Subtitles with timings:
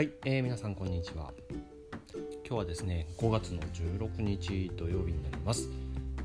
[0.00, 1.30] はい、えー、皆さんこんにちは。
[2.46, 5.68] 今日はですね5月の16日土曜日になります、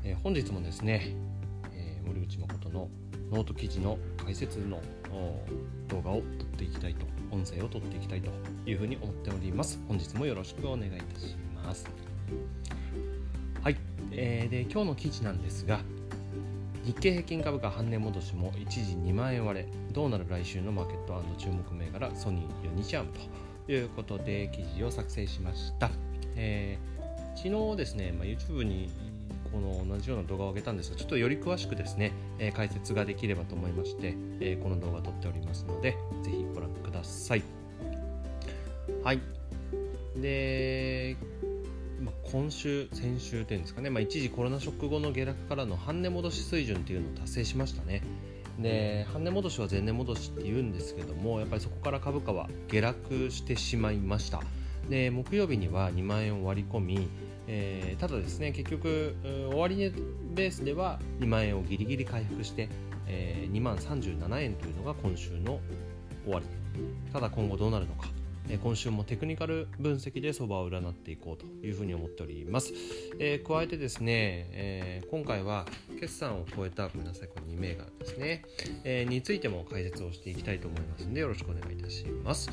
[0.02, 1.14] えー、本日もですね、
[1.74, 2.88] えー、森口誠の
[3.30, 4.80] ノート記事の解説の
[5.88, 8.30] 動画を撮っていきたいと音声を撮っていきたいと
[8.64, 9.78] いうふうに思っております。
[9.86, 11.86] 本日もよろしくお願いいたします。
[13.62, 13.76] はい、
[14.10, 15.80] えー、で今日の記事なんですが
[16.82, 19.68] 日経平均株価半値戻しも一時2万円割れ。
[19.92, 23.20] どうなる来週のマーケット注目銘柄ソニーユニチャームと
[23.72, 25.90] いうことで記事を作成しました、
[26.36, 28.90] えー、昨日ですね、まあ、YouTube に
[29.52, 37.42] この同じような動画を上げたんですがちょっとより詳しくですね、えー、解説ができればと思いまして、えー、この動画を撮っておりますのでぜひご覧ください。
[39.02, 39.20] はい。
[40.16, 41.16] で、
[42.00, 48.02] まあ、今週先週というんですかね、まあ、一時コロナショック後の下落からの半値戻し水準というのを達成しましたね。
[48.58, 54.42] で半値戻しは前年戻しって言うんですけどもやっぱりそこから株価は下落してしまいました。
[54.88, 57.08] で木曜日には2万円を割り込み、
[57.48, 59.16] えー、ただですね結局
[59.52, 59.92] 終値
[60.34, 62.68] ベースでは2万円をギリギリ回復して、
[63.08, 65.60] えー、2万37円というのが今週の
[66.24, 66.46] 終わり。
[67.12, 68.08] ただ今後どうなるのか。
[68.62, 72.72] 今週もテクニカル分析で相場を占っていこうというふうに思っております、
[73.18, 75.66] えー、加えてですね、えー、今回は
[76.00, 78.42] 決算を超えたごめんなさいこの2銘柄ですね、
[78.84, 82.50] えー、についても解説をしていきたいと思いますのでよろしくお願いいたします。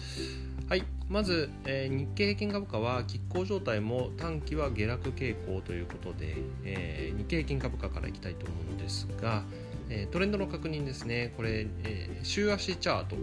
[0.70, 0.84] はい。
[1.10, 9.44] まず、えー、日経平均株価は拮抗状態も短期は下落傾向ということで、えー、日経平均株価からいきたいと思うのですが、
[9.90, 11.34] えー、トレンドの確認ですね。
[11.36, 13.18] これ、えー、週足チャート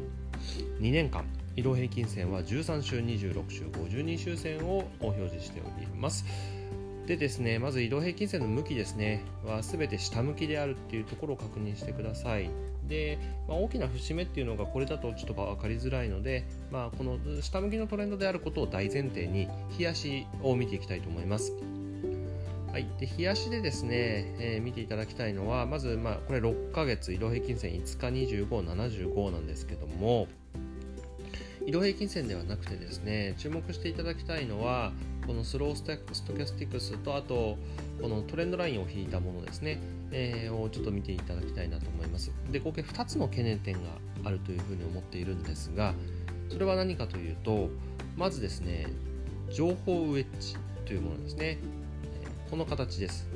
[0.81, 1.25] 2年間
[1.61, 6.25] 移動平均線は13週26週52週線を表示しております。
[7.07, 9.23] でですねまず移動平均線の向きですね。
[9.45, 12.49] は全て下向きであるっていうところを確認してください。
[12.89, 19.47] で、まあ、大きな節目っていうのがこれだとちょっと分かりづらいので、まあ、この下向きのトレンドであることを大前提に
[19.79, 21.53] 冷やしを見ていきたいと思います。
[22.73, 30.27] はい、で冷やしでですね、えー、見ていただきたいのはまず、まあ、これ6ヶ月移動平均線5日2575なんですけども
[31.67, 34.93] 移動平均線ではなくてですね注目していただきたいのは
[35.27, 37.57] このスローストキャスティクスとあと
[38.01, 39.79] このトレンドラインを引いたものですね、
[40.11, 42.33] えー、をちょっと見ていただきたいなと思います。
[42.51, 43.81] で合計2つの懸念点が
[44.25, 45.95] あるというふうに思っているんですが
[46.49, 47.69] それは何かというと
[48.17, 48.87] まずですね
[49.51, 50.57] 情報ウェッジ
[50.87, 51.59] というものですね。
[52.51, 53.29] この形です。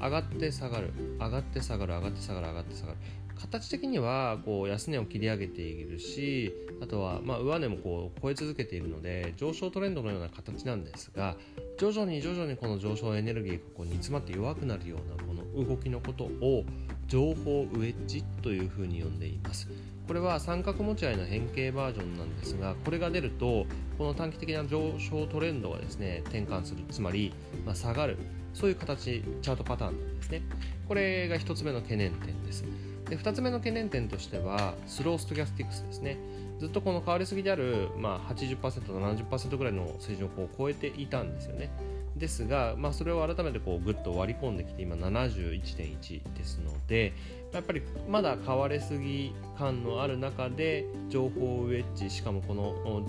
[0.00, 2.98] 上がって下がる上がって下がる上がって下がる上がって下がる。
[3.34, 11.36] 形的にはこう安値を切り上げているしあとはま上値もこう超え続けているので上昇トレンドのような形なんですが
[11.78, 16.64] 徐々に徐々にこの上昇エネルギーがこう煮詰まって弱くなるようなこの動きのことを
[17.06, 19.68] 情報ウェッジというふうに呼んでいます。
[20.06, 23.64] これは三角持ち合いの変形バージョンなんですがこれが出ると
[23.96, 26.82] この短期的な上昇トレンドがですね転換する。
[26.90, 27.32] つまり、
[27.64, 28.18] まあ、下がる。
[28.52, 30.42] そういう形チャートパターンなんですね。
[30.86, 32.64] これが1つ目の懸念点です。
[33.08, 36.18] で2つ目の懸念点としてはスローストキャスティックスですね。
[36.58, 41.70] ずっとこの変わりすぎである、まあ80%、70%ぐらいの水準をこう超えていたんですよね。
[42.16, 47.12] ですが、まあ、それを改めてこうぐっと割り込んできて今71.1ですので
[47.52, 53.02] やっぱりまだ変わりすぎ感のある中で情報ウェッジしかもこの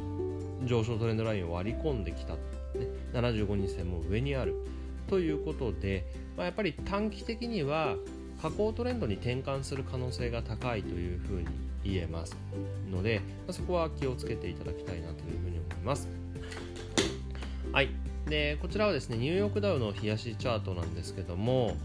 [0.65, 2.39] 上昇トレンドラインを割り込んできた、ね、
[3.13, 4.55] 75日線も上にある。
[5.07, 6.03] ということで、
[6.35, 7.95] まあ、やっぱり短期的には
[8.41, 11.47] 下降トレンドに転換する可能性が高いというふうに
[11.83, 12.35] 言えます
[12.91, 16.07] ので、ま、そこは気をつけていただきたいなというふうに思います。
[17.71, 17.89] はい。
[18.27, 21.75] で、こちらはですね、ニューヨークダウの冷やしチャートなんですけども、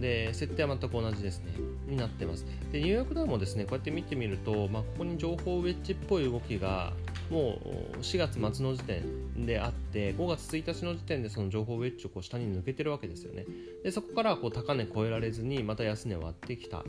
[0.00, 1.52] で、設定は全く同じですね、
[1.88, 2.46] になってます。
[2.72, 6.92] で、ニューヨークダウもですね、こうやって見てみると、まあ、ここに情報ウェッジっぽい動きが
[7.30, 7.60] も
[7.94, 13.46] う4月末の時点であって5月1日の時点でその情報ウェッジをこう下に抜けてるわけですよね。
[13.84, 16.84] でそこからこう高値超えられずにまた安値を割ってきた、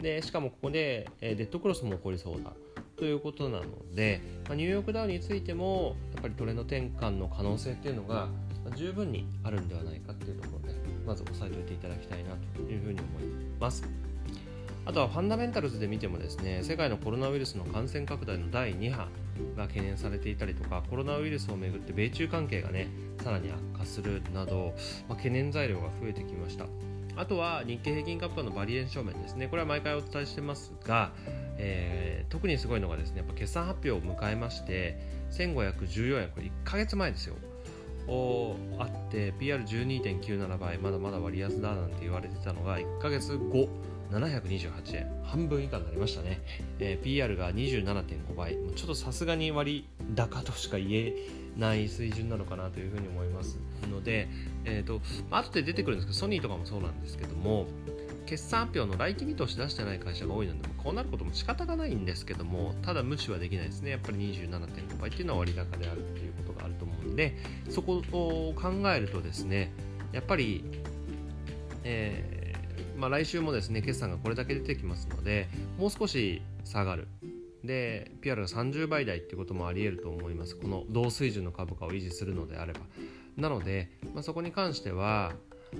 [0.00, 2.52] でしかもここで、デッドクロスも起こりそうだ。
[2.96, 8.28] ということなので、まあ、ニューヨークダウについてもやっぱりトレンド転換の可能性っていうのが
[8.74, 10.74] 十分にあるんではないかっていうところで
[11.06, 13.22] まず押さえておいていただきたいなというふうに思い
[13.60, 14.07] ます。
[14.88, 19.06] あとはファンダメンタルズで見てもですね世界のコロナウイルスの感染拡大の第2波
[19.54, 22.88] が懸念されていたりとかコロナウイルスをめぐって米中関係がね
[23.22, 24.72] さらに悪化するなど、
[25.06, 26.64] まあ、懸念材料が増えてきました。
[27.16, 29.48] あとは日経平均株価のバリエーション面ですね。
[29.48, 31.12] これは毎回お伝えしてますが、
[31.58, 34.98] えー、特にすごいのがですねやっぱ決算発表を迎えまして
[35.32, 36.28] 1514円。
[36.30, 37.34] これ1ヶ月前ですよ。
[38.78, 40.78] あって PR12.97 倍。
[40.78, 43.68] まだまだ割安だなんて言われてたのが1ヶ月後。
[44.10, 45.06] 728円。
[45.24, 46.40] 半分以下になりましたね、
[46.78, 48.56] えー、PR が27.5倍。
[48.74, 51.14] ちょっとさすがに割高としか言え
[51.58, 53.58] ない水準なのかなというふうに思います
[53.90, 54.28] ので、
[54.64, 57.66] えーとま、後で出てくるんですけどソニーとかもそうなんですけども
[58.26, 63.90] 決算発表の来期見通し出してない会社が多いのでこうなることも仕方がないんですけどもただ無視はできないですね。
[63.90, 67.36] やっぱり27.5倍っていうのは割高であるっていうことがあると思うんで
[67.70, 69.72] そこを考えるとですね
[70.12, 70.62] やっぱり、
[71.84, 72.37] えー、
[72.96, 75.48] まあ、来週もですね決算がこれだけ出てきますので
[75.78, 77.08] もう少し下がる。
[77.64, 80.56] で PR が30倍台っていうこともありえると思います。
[80.56, 82.80] この同水準の株価を維持するのであれば。
[83.36, 85.32] なので、まあ、そこに関しては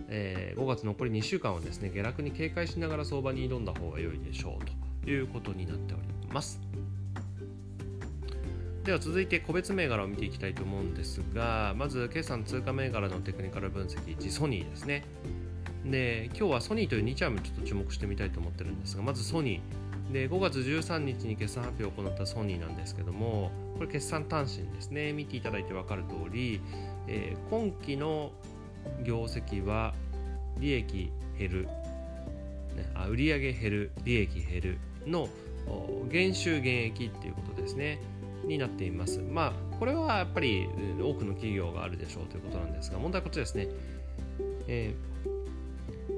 [0.09, 6.03] えー、5月残り2週間はですね下落に警戒しながら相場に挑んだ方が良いでしょうということになっており
[6.33, 6.61] ます。
[8.85, 15.05] では続いて個別銘柄を見ていきたいと思うんですがまず決算通貨銘柄のテクニカル分析1ソニーですね。
[15.91, 19.89] で今日はソニーという2チャームちょっと注目してみたいと思ってるんですがまずソニー。
[20.13, 25.13] で5月13日に決算発表を行ったソニーなんですけどもこれ決算単身ですね。
[25.13, 26.61] 見ていただいて分かる通り、
[27.07, 28.33] えー、今期の
[29.05, 29.95] 業績は
[30.59, 31.63] 利益減る、
[32.75, 35.29] ね、あ売上減る利益減るの
[36.11, 38.01] 減収減益っていうことですね。
[38.45, 39.21] になっています。
[39.21, 40.69] まあこれはやっぱり
[41.01, 43.69] 多くの企業があるでしょうということなんですが問題はこちらですね、
[44.67, 45.18] えー、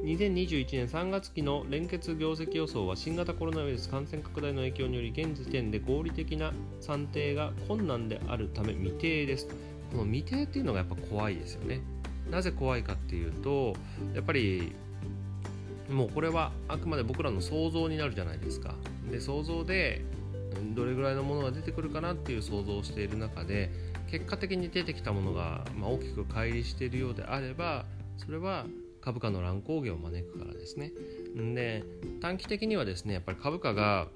[0.02, 9.46] 2021年3月期の連結業績予想は新型コロナウイルス感染拡大の影響により現時点で合理的な算定が困難であるため未定です。
[9.92, 11.80] この未定っていうのがやっぱ怖いですよね。
[12.30, 13.74] なぜ怖いかっていうと
[14.14, 14.72] やっぱり
[15.90, 18.74] もうこれはあくまで僕らの想像になるじゃないですか。
[19.10, 20.02] で想像で
[20.74, 23.70] どれぐらいのものが出てくるかなっていう想像をしている中で
[24.10, 27.84] 結果的に出てきたものが、まあ、大きく乖離しているようであれば
[28.16, 28.64] それは
[29.00, 30.92] 株価の乱高下を招くからですね
[31.34, 31.84] で
[32.20, 34.08] 短期的にはですねやっぱり株価が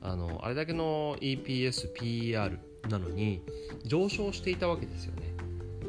[0.00, 2.58] あのあれだけの EPS、PER
[2.88, 3.42] なのに
[3.84, 5.34] 上昇していたわけですよね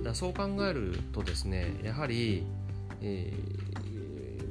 [0.04, 2.46] だそう考えるとですねやはり、
[3.02, 3.34] え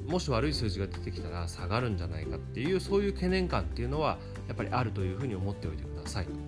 [0.07, 6.48] ー、もし悪い数字が出てきたら下がるんじゃないかっていうそういう懸念感っていうのはやっぱりあるというふうに思っておいてください。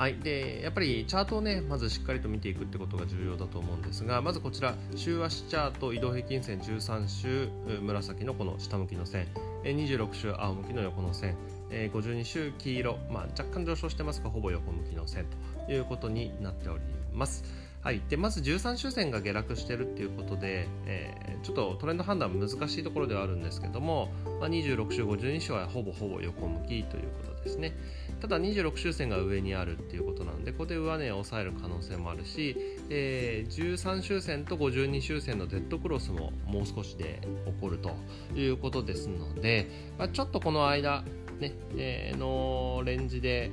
[0.00, 7.50] はい、でやっぱりチャートをねまずしっかりと見ていくってことが重要だと思うんですがまずこちら週足チャート移動平均線13週
[7.82, 9.26] 紫のこの下向きの線。
[9.62, 11.36] 26週青向きの横の線。
[11.70, 15.26] 52週黄色、まあ、若干上昇してますがほぼ横向きの線
[15.66, 16.80] ということになっており
[17.12, 17.44] ます。
[17.82, 27.72] はい、でまず13周線が下落しているっていうことで、えー、ちょっとトレンド判断難しいところではあるんですけども、まあ、26週52週はほぼほぼ横向きということですね。
[28.20, 32.54] ただ26周線が上にあるっていうことなのでここで上値を抑える可能性もあるし、
[32.90, 37.92] えー、13周線と52周線のデッドクロスももう少しで起こると
[38.34, 41.02] いうことですので、まあ、ちょっとこの間
[41.38, 43.50] ね、えー、のレンジで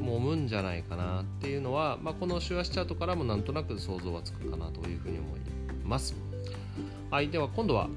[0.00, 5.40] 揉むんじゃないかなっていうのは、まあ、この週足チャートからもなんとなく想像はつくかなというふうに思い
[5.84, 6.14] ます。
[7.10, 7.88] はい、では今度は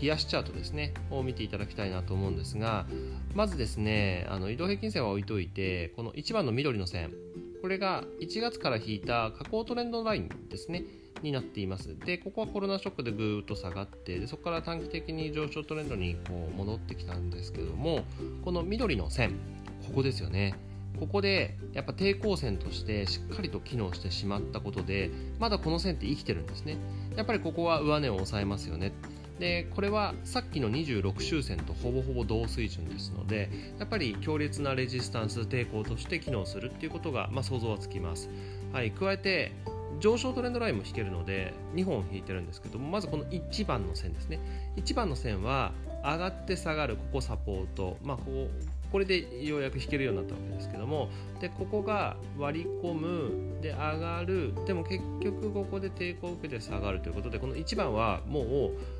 [0.00, 0.94] 冷やしチャートですね。
[1.10, 2.86] を見ていただきたいなと思うんですが
[3.34, 7.12] まずですねあの移動平均線は置いといてこの1番の緑の線。
[7.60, 10.84] これが1月から引いた下降トレンドラインですね。
[11.22, 11.96] になっています。
[11.98, 18.04] でここはコロナショックでぐーっと下がってでそこから短期的に上昇トレンドにこう戻ってきたんですけども
[18.44, 19.38] この緑の線
[19.86, 20.54] ここですよね。
[20.98, 26.76] ここでやっぱ抵抗線としてしっかりと機能してしまったことでまだこの線って生きてるんですね。
[27.16, 28.92] やっぱりここは上値を抑えますよね。
[29.38, 38.30] でこれはさっきの26周線とほぼほぼ同水準ですのでやっぱり強烈なレジスタンス抵抗として機能するっていうことが、まあ、想像はつきます、
[38.72, 39.52] はい、加えて
[39.98, 44.38] 上昇トレンドラインも引けるので2本引いてるんですけどもまずこの1番の線ですね。
[44.76, 45.72] 1番の線は
[46.04, 48.48] 上がって下がるここサポート、まあ、こ
[48.92, 51.08] これでようやく弾けるようになったわけですけども
[51.40, 58.44] でここが割り込むで上がるでも結局ここで抵抗を受けて下がるということでこの1番はもう、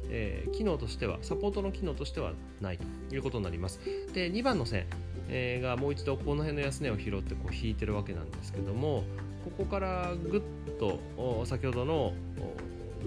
[0.09, 2.33] えー、機能としてはサポートの機能としては
[2.63, 2.79] ない
[3.11, 3.81] ということになります。
[4.15, 4.87] で2番の線、
[5.29, 9.05] えー、がもう一度この辺の安値を拾ってこう引いてるわけなんですけども
[9.45, 10.43] ここからぐっ
[10.79, 12.15] と先ほどの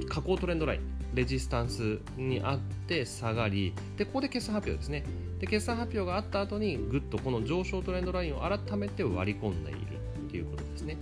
[0.07, 0.81] 下降トレンドライン
[1.15, 5.03] レジスタンスにあって下がりでここで決算発表ですね。
[5.39, 9.79] で決算発表があった後にぐっとこの上昇トレンドラインを改めて割り込んでいる
[10.27, 10.97] っていうことですね。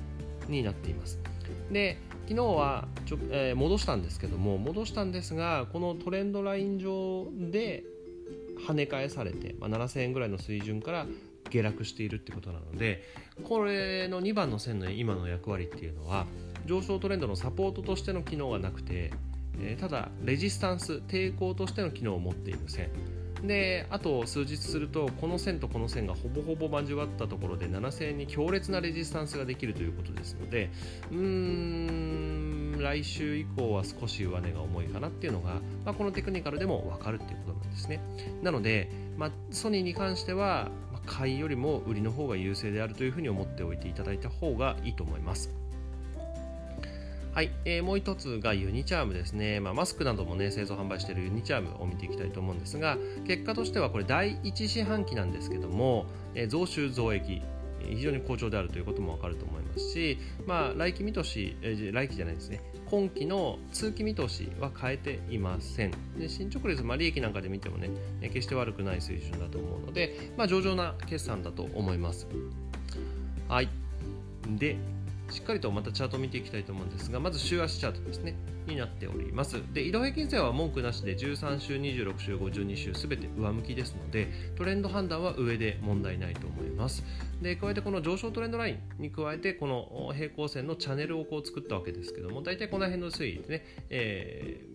[0.48, 1.20] になっています。
[1.72, 1.98] で
[2.28, 7.84] 昨日はちょ、えー、戻したんですけども戻したんですがこのトレンドライン上で
[8.68, 11.06] 跳ね返されて、まあ、7000円ぐらいの水準から
[11.50, 13.04] 下落しているってことなので
[13.44, 16.26] これの2番の線の今の役割っていうのは
[16.66, 19.12] 上昇トレンドのサポートとしての機能がなくて
[19.60, 22.90] えー、ただレジスタンス抵抗としての機能を持っている線。
[23.44, 30.70] であと数日するとこの線とこの線がほぼほぼ交わったところで7000円に強烈なレジスタンスができるということですので
[31.12, 32.24] うーん
[32.80, 38.00] 来週以降は少し上値が重いかなっていうのが、まあ、このテクニカルでも分かるっていうことなんですね。
[38.42, 40.70] なので、まあ、ソニーに関しては、
[41.06, 45.63] 買いよりも売りの方が優勢であるというふうに思っておいていただいた方がいいと思います。
[47.34, 57.42] はい、えー、もう一つがユニチャームですね、まあ、マスクなどもね製造販売しているユニチャームを見ていきたいと思うんですが結果としてはこれ第1四半期なんですけども、えー、増収増益。
[57.90, 62.62] 非常に好調であるということも分かると思いますし、まあ、来期見通し、えー、来期じゃないですね。
[62.90, 65.92] 今期の通期見通しは変えていません。
[66.18, 67.90] で進捗率、まあ、利益なんかで見てもね
[68.22, 72.26] 決して悪くない水準だと思うので、まあ、上々な決算だと思います。
[73.50, 73.68] はい。
[74.48, 74.78] で
[75.34, 78.36] しっかりとまたチャートを見ていきたいと思うんですがまず週足チャートですね。
[78.68, 79.62] になっております。
[79.74, 87.04] で移動平均線は文句なしで13週26週52週すべて上向きですのでトレンド判断は上で問題ないと思います。
[87.42, 94.66] で加えてこの上昇トレンドラインに加えてこの平行線のチャンネルをこう作ったわけですけども大体この辺の推移でね、え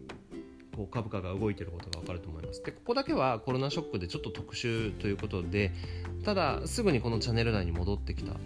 [0.73, 2.63] ー、こう株価が動いていることが分かると思います。
[2.63, 5.73] でここだけはコロナショックでちょっと特殊ということで
[6.25, 8.39] ただすぐにこのチャンネル内に戻ってきた、ね、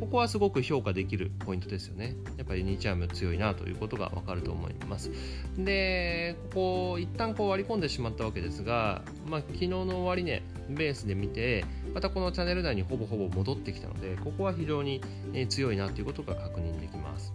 [0.00, 2.14] ここはすごく評価できるポイントですよね。
[2.36, 5.10] やっぱりニチャーム強いなということがわかると思います。
[5.56, 11.64] で、ここ一旦こう割り込んでしまったわけですが、まあ、昨日の終値ベースで見て、
[11.94, 15.00] またこのチャンネル内にほぼほぼ戻ってきたので、ここは非常に
[15.48, 17.32] 強いなということが確認できます。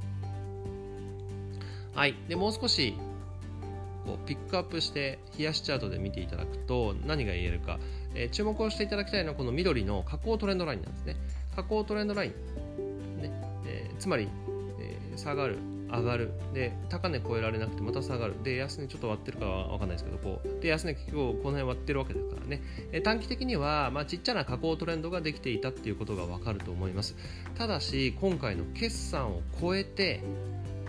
[1.93, 2.15] はい。
[2.27, 2.95] で、もう少し
[4.05, 7.79] こうピックアップして冷やしチャートで見ていただくと何が言えるか、
[8.15, 11.15] えー、注目をしていただきたいのはこの緑の下降トレンドラインなんですね
[11.55, 13.31] 下降トレンドライン、ね
[13.65, 14.27] えー、つまり、
[14.79, 15.57] えー、下がる
[15.93, 16.31] 上がる。
[16.53, 18.33] で高値超えられなくてまた下がる。
[18.43, 20.61] で安値ちょっと割ってるかは分かんないですけどこう。
[20.61, 27.15] で安値結局この辺割ってるわけですからね、え短期的には、まあ、ちっちゃな下降トレンドができていたっていうことが分かると思います。
[27.55, 30.23] ただし今回の決算を超えて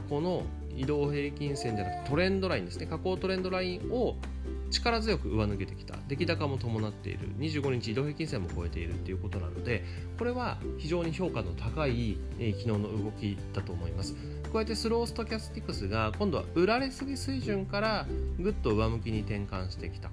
[0.08, 0.44] この
[0.76, 2.86] 移動平均線じゃなくてトレンドラインですね。
[2.86, 4.16] 下降トレンドラインを
[4.74, 5.94] 力強く上抜けてきた。
[6.08, 7.28] 出来高も伴っている。
[7.38, 9.84] 25日移動平均線も超えているということなので
[10.18, 14.14] これは非常に評価の高い、えー、昨日の動きだと思います。
[14.52, 18.06] 加えてスローストキャスティクスが今度は売られすぎ水準から
[18.38, 20.12] ぐっと上向きに転換してきたっ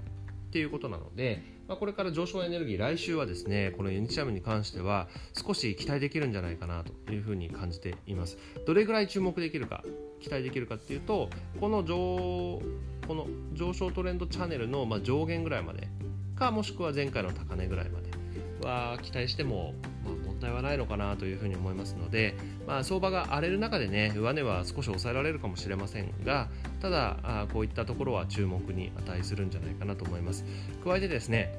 [0.52, 8.36] ていうことなので、まあ、これから上昇エネルギー来週はですねこのユニチャムに関しては少し期待できるんじゃないかなというふうに感じています。
[8.66, 9.82] どれぐらい注目できるか
[10.20, 12.60] 期待できるかっていうとこの上
[13.12, 15.86] この上昇トレンドチャンネルのま上限ぐらいまで
[16.34, 18.10] かもしくは前回の高値ぐらいまで。
[18.62, 26.48] は期待しても、ま問題はないのかなというふうに思いますので、まあ、相場が荒れる中でね上値は少し抑えられるかもしれませんが
[26.80, 30.44] ただこういったところは注目に値するんじゃないかなと思います。
[30.84, 31.52] 加えてですね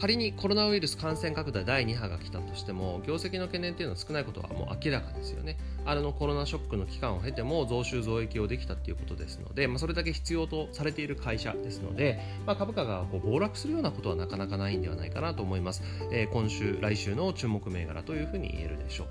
[0.00, 5.58] 仮にコロナウイルス感染拡大第2波が来たとしても業績の懸念というのは少ないことはもう明らかですよね。
[5.84, 19.08] あのコロナショックの期間を経ても増収増益をできたということですので、まあ、それだけ必要とされている会社ですので、まあ、株価がこう暴落するようなことはなかなかないんではないかなと思います、えー、今週来週の注目銘柄というふうに言えるでしょう。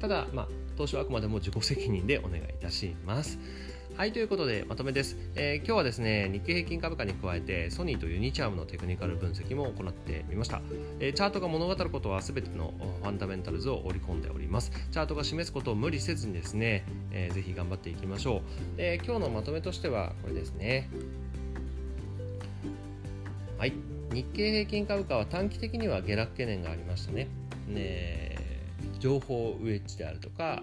[0.00, 3.38] ただ、まあ、投資はあくまでも自己責任でお願いいたします。
[3.94, 10.62] はい、ということでまとめです、えー、今日はですね、日経平均株価に加えてソニーとユニチャームのテクニカル分析も行ってみました。
[10.98, 12.72] えー、チャートが物語ることは全ての
[13.02, 14.72] ファンダメンタルズを織り込んでおります。
[14.90, 18.40] チャートが示すことを無理せずにですね、えー、ぜひ頑張っていきましょ
[18.74, 18.76] う。
[18.78, 20.88] で今日のまとめとしてはこれですね。
[23.58, 23.74] はい、
[24.12, 27.28] 日経平均株価は短期的には下落懸念がありましたね。
[27.68, 28.36] ね
[28.98, 30.62] 情報ウェッジであるとか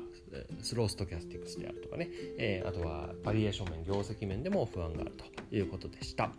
[0.62, 6.31] スローストキャスティクスであるとかね、えー、あとはバリエーション面、業績面でも不安があるということでした。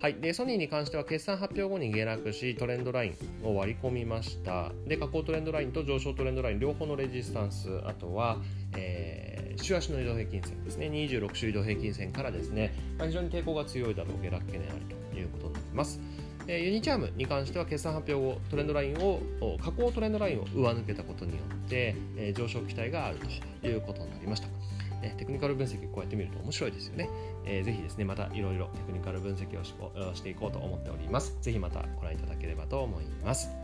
[0.00, 0.14] はい。
[0.14, 4.72] で、ソニーに関しては決算発表後に下落し、トレンドラインを割り込みました。
[4.86, 8.38] で、下降トレンドラインと上昇トレンドライン、両方のレジスタンス、あとは、
[8.76, 14.80] えー、週足の移動平均線ですね、26週移動平均線からですね、まあ、非常に抵抗が強いだろう、下落懸念あり
[15.12, 16.00] ということになります。
[16.46, 19.20] えユニチャームに関しては決算発表後トレンドラインを
[19.62, 23.18] 下降トレンドラインを上抜けたことによって、え上昇期待がある
[23.62, 24.48] ということになりました。
[25.02, 27.08] えテクニカル分析こうやって見ると面白いですよね。
[27.44, 31.36] えー、ぜひですね、またいろいろテクニカル分析をしていこうと思っております。
[31.40, 33.63] ぜひまたご覧いただければと思います。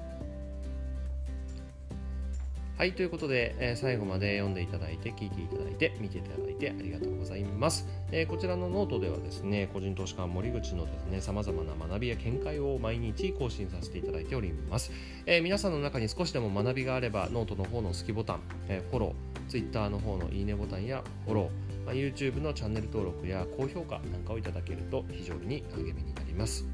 [2.81, 7.87] はい、ということで、えー、最後まで読んでいただいて、聞いていただいて、見ていただいてありがとうございます。
[8.11, 14.93] えー、こちらのノートではですね、個人投資家森口のですね、様々な学びや見解を毎日更新させていただいております。
[15.27, 26.65] えー、皆さんの中に少しでも学びがあれば、ノートの方の好きボタン、えフォロー、Twitter の方のいいねボタンやフォロー、まあ、YouTube のチャンネル登録や高評価なんかをいただけると非常に励みになります。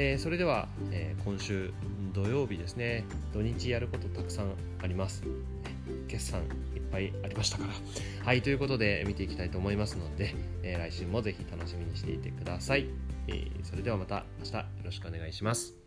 [0.00, 1.72] えー、それでは、えー、今週
[2.12, 3.04] 土曜日ですね。
[3.34, 5.24] 土日やることたくさんあります。
[6.06, 6.42] 決算
[6.76, 7.72] いっぱいありましたから。
[8.24, 12.86] はいということで見ていきたいと思いますので、えー、来週もぜひ楽しみにしていてください、
[13.26, 15.77] えそれではまた明日よろしくお願いします。